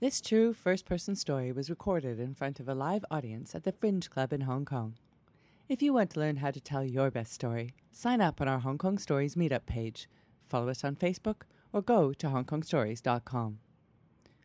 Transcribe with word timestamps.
This 0.00 0.22
true 0.22 0.54
first 0.54 0.86
person 0.86 1.14
story 1.14 1.52
was 1.52 1.68
recorded 1.68 2.18
in 2.18 2.32
front 2.32 2.58
of 2.58 2.70
a 2.70 2.74
live 2.74 3.04
audience 3.10 3.54
at 3.54 3.64
the 3.64 3.72
Fringe 3.72 4.08
Club 4.08 4.32
in 4.32 4.40
Hong 4.40 4.64
Kong. 4.64 4.94
If 5.68 5.82
you 5.82 5.92
want 5.92 6.12
to 6.12 6.20
learn 6.20 6.36
how 6.36 6.52
to 6.52 6.58
tell 6.58 6.82
your 6.82 7.10
best 7.10 7.34
story, 7.34 7.74
sign 7.92 8.22
up 8.22 8.40
on 8.40 8.48
our 8.48 8.60
Hong 8.60 8.78
Kong 8.78 8.96
Stories 8.96 9.34
meetup 9.34 9.66
page, 9.66 10.08
follow 10.40 10.70
us 10.70 10.84
on 10.84 10.96
Facebook, 10.96 11.42
or 11.70 11.82
go 11.82 12.14
to 12.14 12.28
hongkongstories.com. 12.28 13.58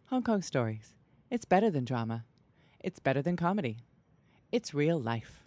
Hong 0.07 0.23
Kong 0.23 0.41
Stories. 0.41 0.93
It's 1.31 1.45
better 1.45 1.71
than 1.71 1.85
drama. 1.85 2.25
It's 2.81 2.99
better 2.99 3.21
than 3.21 3.37
comedy. 3.37 3.77
It's 4.51 4.73
real 4.73 4.99
life. 4.99 5.41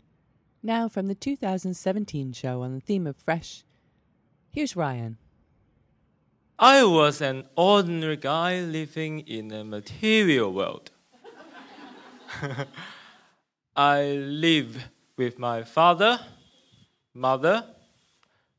Now, 0.63 0.89
from 0.89 1.09
the 1.09 1.15
2017 1.15 2.33
show 2.33 2.63
on 2.63 2.73
the 2.73 2.81
theme 2.81 3.07
of 3.07 3.19
fresh, 3.19 3.63
here's 4.51 4.75
Ryan. 4.75 5.19
I 6.61 6.83
was 6.83 7.21
an 7.21 7.45
ordinary 7.55 8.17
guy 8.17 8.59
living 8.61 9.21
in 9.21 9.53
a 9.53 9.63
material 9.63 10.53
world. 10.53 10.91
I 13.77 14.03
live 14.03 14.89
with 15.17 15.39
my 15.39 15.63
father, 15.63 16.19
mother, 17.15 17.65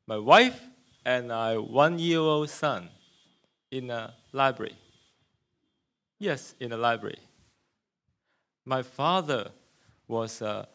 my 0.07 0.17
wife, 0.17 0.61
and 1.03 1.27
my 1.27 1.57
one 1.57 1.99
year 1.99 2.19
old 2.19 2.49
son 2.49 2.88
in 3.69 3.89
a 3.89 4.13
library. 4.31 4.77
Yes, 6.19 6.55
in 6.57 6.71
a 6.71 6.77
library. 6.77 7.19
My 8.63 8.81
father 8.81 9.52
was 10.07 10.41
a 10.41 10.69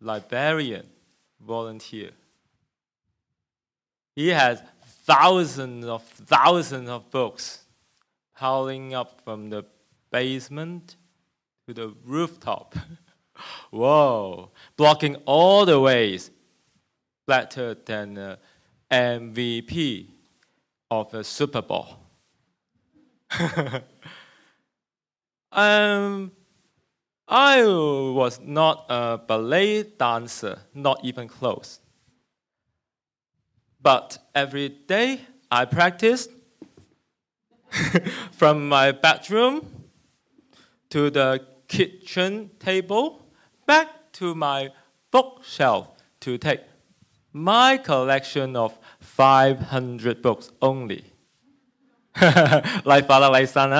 librarian 0.00 0.86
volunteer. 1.38 2.12
He 4.16 4.28
had 4.28 4.66
thousands 5.04 5.84
of 5.86 6.02
thousands 6.04 6.88
of 6.88 7.10
books 7.10 7.64
piling 8.36 8.94
up 8.94 9.20
from 9.24 9.50
the 9.50 9.64
basement 10.10 10.96
to 11.66 11.74
the 11.74 11.94
rooftop. 12.04 12.74
Whoa, 13.70 14.50
blocking 14.76 15.16
all 15.26 15.64
the 15.64 15.80
ways, 15.80 16.30
better 17.26 17.74
than 17.74 18.18
uh, 18.18 18.36
MVP 18.90 20.08
of 20.90 21.12
a 21.14 21.24
Super 21.24 21.62
Bowl. 21.62 21.96
um, 25.52 26.30
I 27.26 27.64
was 27.64 28.40
not 28.40 28.84
a 28.90 29.18
ballet 29.18 29.84
dancer, 29.84 30.58
not 30.74 31.02
even 31.02 31.28
close. 31.28 31.80
But 33.82 34.18
every 34.34 34.68
day 34.68 35.22
I 35.50 35.64
practiced 35.64 36.30
from 38.32 38.68
my 38.68 38.92
bedroom 38.92 39.66
to 40.90 41.10
the 41.10 41.44
kitchen 41.66 42.50
table 42.58 43.22
back 43.66 44.12
to 44.12 44.34
my 44.34 44.70
bookshelf 45.10 45.88
to 46.20 46.38
take 46.38 46.60
my 47.32 47.76
collection 47.78 48.54
of 48.56 48.78
500 49.00 50.22
books 50.22 50.50
only. 50.60 51.04
like 52.84 53.06
father, 53.06 53.30
like 53.30 53.48
son, 53.48 53.70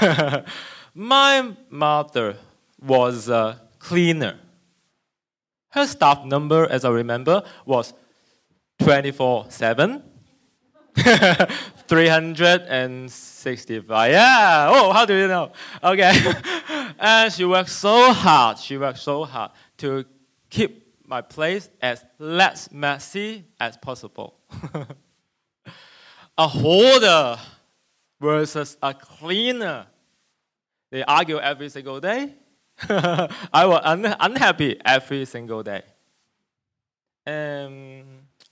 huh? 0.00 0.42
my 0.94 1.52
mother 1.70 2.36
was 2.80 3.28
a 3.28 3.60
cleaner. 3.78 4.38
Her 5.70 5.86
staff 5.86 6.24
number, 6.24 6.66
as 6.68 6.84
I 6.84 6.90
remember, 6.90 7.42
was 7.66 7.92
24 8.82 9.46
7. 9.48 10.02
365. 11.86 14.10
Yeah. 14.10 14.68
Oh, 14.70 14.92
how 14.92 15.04
do 15.04 15.14
you 15.14 15.28
know? 15.28 15.52
Okay. 15.82 16.12
and 16.98 17.32
she 17.32 17.44
worked 17.44 17.70
so 17.70 18.12
hard. 18.12 18.58
She 18.58 18.76
worked 18.76 18.98
so 18.98 19.24
hard 19.24 19.52
to 19.78 20.04
keep 20.50 20.96
my 21.06 21.20
place 21.20 21.70
as 21.80 22.04
less 22.18 22.72
messy 22.72 23.44
as 23.60 23.76
possible. 23.76 24.40
a 26.36 26.48
hoarder 26.48 27.38
versus 28.20 28.76
a 28.82 28.92
cleaner. 28.94 29.86
They 30.90 31.04
argue 31.04 31.38
every 31.38 31.68
single 31.68 32.00
day. 32.00 32.34
I 32.88 33.64
was 33.64 33.80
un- 33.84 34.16
unhappy 34.18 34.80
every 34.84 35.24
single 35.24 35.62
day. 35.62 35.82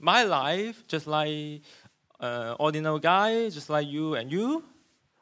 My 0.00 0.22
life, 0.22 0.86
just 0.88 1.06
like 1.06 1.62
uh, 2.18 2.56
ordinary 2.58 3.00
guy, 3.00 3.50
just 3.50 3.68
like 3.68 3.86
you 3.86 4.14
and 4.14 4.32
you, 4.32 4.64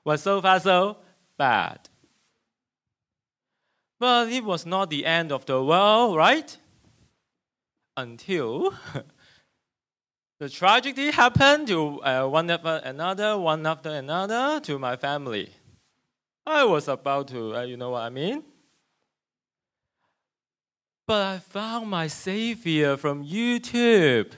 was 0.04 0.22
so 0.22 0.40
far 0.40 0.60
so 0.60 0.96
bad. 1.36 1.88
But 3.98 4.28
it 4.30 4.44
was 4.44 4.64
not 4.64 4.90
the 4.90 5.04
end 5.04 5.32
of 5.32 5.44
the 5.46 5.62
world, 5.62 6.16
right? 6.16 6.56
Until 7.96 8.72
the 10.38 10.48
tragedy 10.48 11.10
happened 11.10 11.66
to 11.68 12.00
uh, 12.02 12.28
one 12.28 12.48
after 12.48 12.80
another, 12.84 13.36
one 13.36 13.66
after 13.66 13.90
another, 13.90 14.60
to 14.60 14.78
my 14.78 14.96
family. 14.96 15.50
I 16.46 16.64
was 16.64 16.86
about 16.88 17.28
to, 17.28 17.56
uh, 17.56 17.62
you 17.62 17.76
know 17.76 17.90
what 17.90 18.02
I 18.02 18.10
mean? 18.10 18.44
But 21.06 21.22
I 21.26 21.38
found 21.38 21.90
my 21.90 22.06
savior 22.06 22.96
from 22.96 23.24
YouTube. 23.24 24.32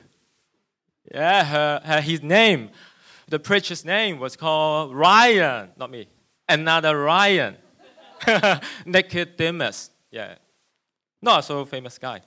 Yeah, 1.12 1.44
her, 1.44 1.81
her, 1.84 2.00
his 2.00 2.22
name, 2.22 2.71
the 3.26 3.38
preacher's 3.38 3.84
name 3.84 4.19
was 4.21 4.37
called 4.37 4.94
Ryan, 4.94 5.71
not 5.76 5.91
me, 5.91 6.09
another 6.48 7.00
Ryan. 7.00 7.56
Naked 8.26 8.60
Nicodemus, 8.87 9.91
yeah, 10.10 10.34
not 11.20 11.44
so 11.44 11.65
famous 11.65 11.99
guy. 11.99 12.20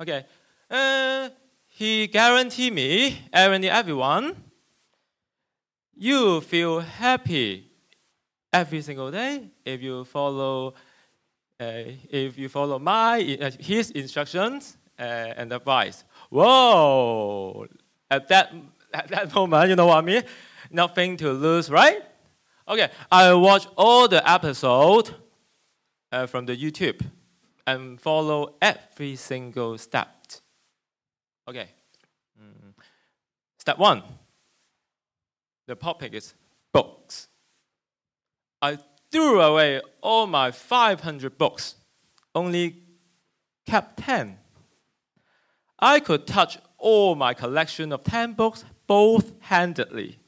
Okay, 0.00 0.24
uh, 0.70 1.30
he 1.66 2.06
guaranteed 2.06 2.72
me, 2.72 3.18
guaranteed 3.32 3.70
everyone, 3.70 4.36
you 5.96 6.40
feel 6.42 6.80
happy 6.80 7.70
every 8.52 8.82
single 8.82 9.10
day 9.10 9.48
if 9.64 9.82
you 9.82 10.04
follow, 10.04 10.74
uh, 11.58 11.82
if 12.10 12.38
you 12.38 12.48
follow 12.48 12.78
my 12.78 13.38
uh, 13.40 13.50
his 13.58 13.90
instructions 13.90 14.76
uh, 14.98 15.02
and 15.02 15.52
advice. 15.52 16.04
Whoa! 16.28 17.66
At 18.10 18.28
that 18.28 18.52
at 18.92 19.08
that 19.08 19.34
moment, 19.34 19.68
you 19.68 19.76
know 19.76 19.86
what 19.86 19.98
I 19.98 20.00
mean? 20.00 20.22
Nothing 20.70 21.16
to 21.18 21.32
lose, 21.32 21.70
right? 21.70 22.02
Okay, 22.68 22.88
I 23.10 23.32
watch 23.34 23.66
all 23.76 24.06
the 24.08 24.28
episode 24.28 25.14
uh, 26.12 26.26
from 26.26 26.46
the 26.46 26.56
YouTube 26.56 27.00
and 27.66 28.00
follow 28.00 28.54
every 28.62 29.16
single 29.16 29.78
step. 29.78 30.08
Okay. 31.50 31.68
Mm. 32.40 32.72
Step 33.58 33.76
one. 33.76 34.04
The 35.66 35.74
topic 35.74 36.14
is 36.14 36.34
books. 36.72 37.28
I 38.62 38.78
threw 39.10 39.40
away 39.40 39.80
all 40.00 40.28
my 40.28 40.52
500 40.52 41.36
books, 41.36 41.74
only 42.36 42.76
kept 43.66 43.96
10. 43.98 44.38
I 45.80 45.98
could 45.98 46.24
touch 46.24 46.58
all 46.80 47.14
my 47.14 47.34
collection 47.34 47.92
of 47.92 48.02
10 48.02 48.32
books 48.32 48.64
both 48.86 49.32
handedly. 49.40 50.18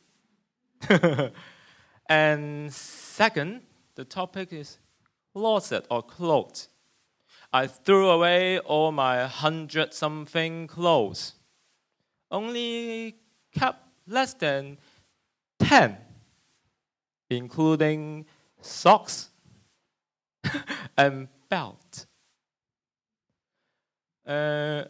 and 2.09 2.73
second, 2.73 3.63
the 3.95 4.05
topic 4.05 4.53
is 4.53 4.79
closet 5.35 5.87
or 5.91 6.03
clothes. 6.03 6.69
I 7.53 7.67
threw 7.67 8.11
away 8.11 8.59
all 8.61 8.93
my 8.93 9.27
hundred 9.27 9.93
something 9.93 10.67
clothes, 10.67 11.35
only 12.31 13.17
kept 13.53 13.87
less 14.07 14.33
than 14.35 14.79
10, 15.59 15.97
including 17.29 18.25
socks 18.61 19.29
and 20.97 21.29
belt. 21.51 22.07
Uh, 24.27 24.85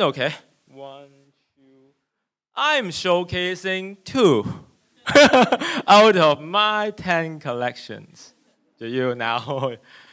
okay, 0.00 0.32
one, 0.72 1.10
two. 1.54 1.92
I'm 2.54 2.88
showcasing 2.88 3.98
two 4.04 4.64
out 5.86 6.16
of 6.16 6.40
my 6.40 6.90
10 6.96 7.40
collections 7.40 8.32
to 8.78 8.88
you 8.88 9.14
now. 9.14 9.72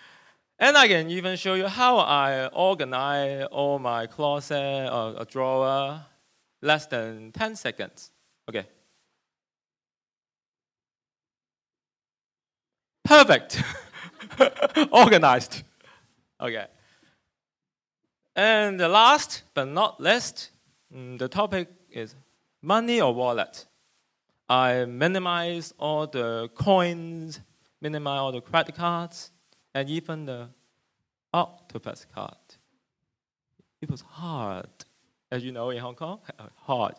and 0.59 0.77
I 0.77 0.87
can 0.87 1.09
even 1.09 1.37
show 1.37 1.53
you 1.53 1.67
how 1.67 1.97
I 1.97 2.47
organize 2.47 3.45
all 3.51 3.79
my 3.79 4.07
closet 4.07 4.89
or 4.91 5.15
a 5.17 5.25
drawer 5.25 6.01
less 6.61 6.87
than 6.87 7.31
10 7.31 7.55
seconds. 7.55 8.11
Okay. 8.49 8.67
Perfect. 13.05 13.63
Organized. 14.91 15.63
Okay. 16.41 16.65
And 18.39 18.79
the 18.79 18.87
last 18.87 19.43
but 19.53 19.65
not 19.65 19.99
least, 19.99 20.51
mm, 20.95 21.19
the 21.19 21.27
topic 21.27 21.67
is 21.91 22.15
money 22.61 23.01
or 23.01 23.13
wallet. 23.13 23.65
I 24.47 24.85
minimize 24.85 25.73
all 25.77 26.07
the 26.07 26.49
coins 26.55 27.41
minimize 27.81 28.19
all 28.19 28.31
the 28.31 28.39
credit 28.39 28.75
cards, 28.75 29.31
and 29.73 29.89
even 29.89 30.25
the 30.25 30.47
octopus 31.33 32.05
card. 32.13 32.35
It 33.81 33.89
was 33.89 34.01
hard, 34.01 34.69
as 35.31 35.43
you 35.43 35.51
know, 35.51 35.69
in 35.69 35.79
Hong 35.79 35.95
Kong, 35.95 36.19
hard. 36.55 36.95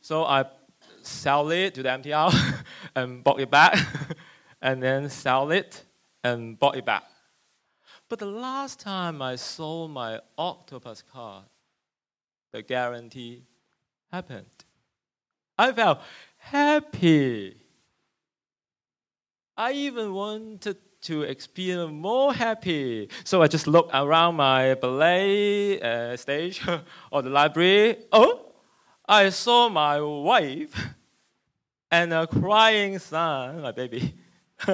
So 0.00 0.24
I 0.24 0.44
sell 1.02 1.50
it 1.50 1.74
to 1.74 1.82
the 1.82 1.88
MTR 1.88 2.32
and 2.94 3.24
bought 3.24 3.40
it 3.40 3.50
back, 3.50 3.76
and 4.62 4.80
then 4.80 5.10
sell 5.10 5.50
it 5.50 5.84
and 6.22 6.58
bought 6.58 6.76
it 6.76 6.84
back. 6.84 7.04
But 8.10 8.18
the 8.18 8.26
last 8.26 8.80
time 8.80 9.22
I 9.22 9.36
sold 9.36 9.92
my 9.92 10.18
octopus 10.36 11.00
card, 11.12 11.44
the 12.52 12.60
guarantee 12.60 13.44
happened. 14.10 14.46
I 15.56 15.70
felt 15.70 16.00
happy. 16.36 17.56
I 19.56 19.72
even 19.72 20.12
wanted 20.12 20.78
to 21.02 21.22
experience 21.22 21.92
more 21.92 22.34
happy. 22.34 23.08
So 23.22 23.42
I 23.42 23.46
just 23.46 23.68
looked 23.68 23.92
around 23.94 24.34
my 24.34 24.74
ballet 24.74 25.80
uh, 25.80 26.16
stage 26.16 26.60
or 27.12 27.22
the 27.22 27.30
library. 27.30 27.96
Oh, 28.10 28.54
I 29.08 29.30
saw 29.30 29.68
my 29.68 30.00
wife 30.00 30.74
and 31.92 32.12
a 32.12 32.26
crying 32.26 32.98
son, 32.98 33.62
my 33.62 33.70
baby. 33.70 34.14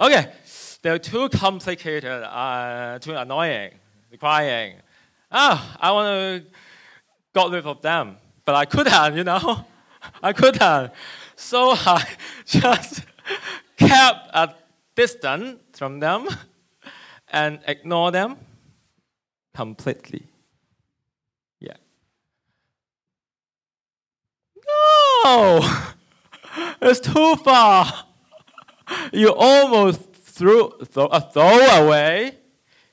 okay, 0.00 0.32
they're 0.82 0.98
too 0.98 1.28
complicated, 1.28 2.22
uh, 2.22 2.98
too 3.00 3.14
annoying, 3.14 3.72
crying. 4.18 4.76
Ah, 5.30 5.76
I 5.80 5.92
want 5.92 6.06
to 6.44 6.50
get 7.34 7.50
rid 7.50 7.66
of 7.66 7.82
them, 7.82 8.16
but 8.44 8.54
I 8.54 8.64
couldn't, 8.64 9.16
you 9.16 9.24
know. 9.24 9.64
I 10.22 10.32
couldn't. 10.32 10.92
So 11.36 11.72
I 11.72 12.04
just 12.46 13.02
kept 13.76 14.28
a 14.32 14.54
distance 14.94 15.58
from 15.78 16.00
them 16.00 16.28
and 17.28 17.60
ignore 17.66 18.10
them 18.10 18.36
completely. 19.54 20.26
Yeah. 21.60 21.76
No! 25.24 25.60
It's 26.82 26.98
too 26.98 27.36
far. 27.36 28.06
You 29.12 29.34
almost 29.34 30.09
threw, 30.40 30.72
throw, 30.86 31.08
throw 31.08 31.84
away 31.84 32.34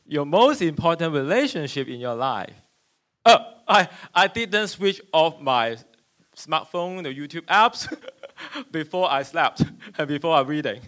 your 0.05 0.25
most 0.25 0.61
important 0.61 1.13
relationship 1.13 1.87
in 1.87 1.97
your 1.97 2.13
life. 2.13 2.53
Oh, 3.25 3.37
I, 3.65 3.87
I 4.13 4.27
didn't 4.27 4.67
switch 4.67 5.01
off 5.13 5.39
my 5.39 5.77
smartphone, 6.35 7.03
the 7.03 7.13
YouTube 7.13 7.45
apps, 7.45 7.87
before 8.71 9.09
I 9.09 9.23
slept 9.23 9.63
and 9.97 10.07
before 10.09 10.35
I'm 10.35 10.45
reading. 10.45 10.81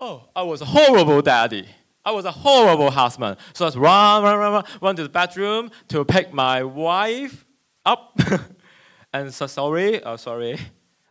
Oh, 0.00 0.24
I 0.34 0.42
was 0.42 0.62
a 0.62 0.64
horrible 0.64 1.20
daddy. 1.20 1.68
I 2.02 2.12
was 2.12 2.24
a 2.24 2.32
horrible 2.32 2.90
husband. 2.90 3.36
So 3.52 3.66
I 3.66 3.68
was 3.68 3.76
run, 3.76 4.22
run, 4.22 4.38
run, 4.38 4.52
run, 4.52 4.64
run 4.80 4.96
to 4.96 5.02
the 5.02 5.08
bedroom 5.10 5.70
to 5.88 6.02
pick 6.04 6.32
my 6.32 6.62
wife 6.62 7.44
up 7.84 8.18
and 9.12 9.34
so 9.34 9.46
sorry, 9.46 10.02
oh 10.02 10.16
sorry, 10.16 10.58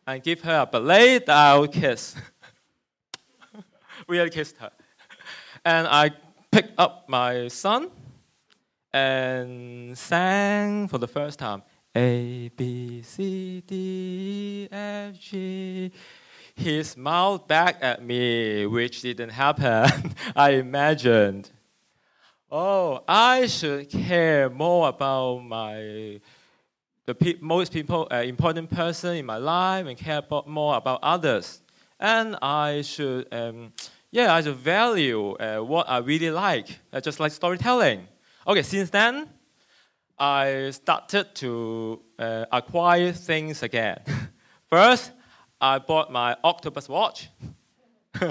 and 0.07 0.23
give 0.23 0.41
her 0.41 0.67
a 0.71 1.19
style 1.21 1.67
kiss. 1.67 2.15
Really 4.07 4.29
kissed 4.29 4.57
her. 4.57 4.71
And 5.63 5.87
I 5.87 6.11
picked 6.51 6.73
up 6.77 7.05
my 7.07 7.47
son 7.47 7.89
and 8.93 9.97
sang 9.97 10.87
for 10.87 10.97
the 10.97 11.07
first 11.07 11.39
time 11.39 11.63
A, 11.95 12.49
B, 12.55 13.01
C, 13.01 13.61
D, 13.65 14.67
F, 14.71 15.19
G. 15.19 15.91
He 16.55 16.83
smiled 16.83 17.47
back 17.47 17.79
at 17.81 18.03
me, 18.03 18.65
which 18.65 19.01
didn't 19.01 19.31
happen, 19.31 20.13
I 20.35 20.51
imagined. 20.51 21.51
Oh, 22.49 23.03
I 23.07 23.47
should 23.47 23.89
care 23.89 24.49
more 24.49 24.87
about 24.87 25.39
my 25.39 26.21
the 27.05 27.13
pe- 27.13 27.37
most 27.39 27.71
people, 27.71 28.07
uh, 28.11 28.17
important 28.17 28.69
person 28.69 29.17
in 29.17 29.25
my 29.25 29.37
life 29.37 29.85
and 29.85 29.97
care 29.97 30.19
about 30.19 30.47
more 30.47 30.75
about 30.75 30.99
others. 31.03 31.61
And 31.99 32.35
I 32.41 32.81
should, 32.81 33.31
um, 33.33 33.73
yeah, 34.11 34.33
I 34.33 34.41
should 34.41 34.55
value 34.55 35.33
uh, 35.33 35.59
what 35.59 35.89
I 35.89 35.97
really 35.97 36.31
like, 36.31 36.67
uh, 36.93 37.01
just 37.01 37.19
like 37.19 37.31
storytelling. 37.31 38.07
Okay, 38.47 38.63
since 38.63 38.89
then, 38.89 39.29
I 40.17 40.69
started 40.71 41.35
to 41.35 42.01
uh, 42.17 42.45
acquire 42.51 43.11
things 43.11 43.63
again. 43.63 43.99
First, 44.69 45.11
I 45.59 45.79
bought 45.79 46.11
my 46.11 46.37
octopus 46.43 46.87
watch. 46.87 47.29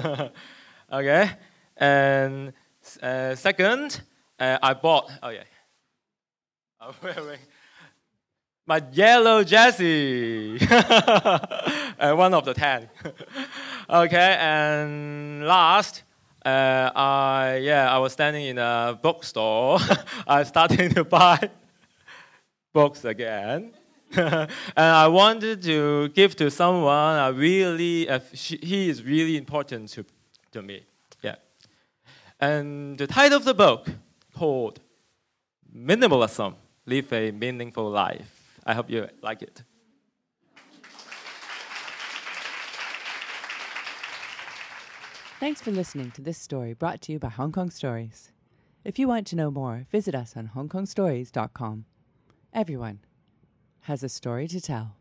okay, 0.93 1.31
and 1.77 2.53
uh, 3.03 3.35
second, 3.35 4.01
uh, 4.39 4.59
I 4.63 4.75
bought. 4.75 5.11
Oh 5.23 5.29
yeah, 5.29 5.43
I'm 6.81 6.95
wearing 7.03 7.41
my 8.67 8.83
yellow 8.93 9.45
jersey, 9.45 10.59
uh, 10.71 12.15
one 12.15 12.33
of 12.33 12.45
the 12.47 12.55
ten. 12.55 12.89
Okay, 13.89 14.37
and 14.41 15.45
last, 15.47 16.03
uh, 16.45 16.91
I 16.95 17.61
yeah, 17.63 17.95
I 17.95 17.99
was 17.99 18.13
standing 18.13 18.47
in 18.47 18.59
a 18.59 18.99
bookstore. 19.01 19.79
I 20.27 20.45
started 20.45 20.95
to 20.95 21.05
buy 21.05 21.51
books 22.73 23.05
again. 23.05 23.73
and 24.17 24.51
I 24.77 25.09
wanted 25.09 25.63
to 25.63 26.09
give 26.11 26.37
to 26.37 26.51
someone 26.51 27.17
I 27.19 27.29
really, 27.29 28.09
uh, 28.09 28.21
she, 28.33 28.59
he 28.63 28.89
is 28.89 29.03
really 29.03 29.37
important 29.37 29.89
to, 29.91 30.05
to 30.53 30.63
me. 30.63 30.85
Yeah. 31.21 31.35
And 32.41 32.97
the 32.97 33.09
title 33.09 33.39
of 33.39 33.45
the 33.45 33.55
book 33.55 33.89
called 34.33 34.81
Minimalism: 35.77 36.55
Live 36.87 37.13
a 37.13 37.33
Meaningful 37.33 37.91
Life. 37.91 38.61
I 38.65 38.75
hope 38.75 38.89
you 38.89 39.09
like 39.21 39.43
it. 39.43 39.63
Thanks 45.45 45.61
for 45.61 45.73
listening 45.73 46.11
to 46.13 46.23
this 46.23 46.39
story 46.39 46.73
brought 46.73 47.03
to 47.03 47.13
you 47.13 47.19
by 47.19 47.29
Hong 47.29 47.53
Kong 47.53 47.69
Stories. 47.69 48.33
If 48.83 48.99
you 48.99 49.07
want 49.07 49.27
to 49.27 49.37
know 49.37 49.51
more, 49.51 49.87
visit 49.93 50.15
us 50.15 50.39
on 50.39 50.53
hongkongstories.com. 50.55 51.85
Everyone 52.55 53.01
has 53.81 54.03
a 54.03 54.09
story 54.09 54.49
to 54.49 54.59
tell. 54.59 54.97